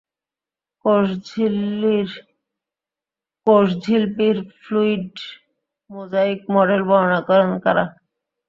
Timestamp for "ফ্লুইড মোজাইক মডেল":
4.59-6.81